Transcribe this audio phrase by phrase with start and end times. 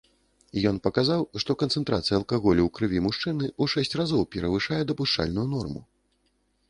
[0.69, 5.89] Ён паказаў, што канцэнтрацыя алкаголю ў крыві мужчыны ў шэсць разоў перавышае дапушчальную норму.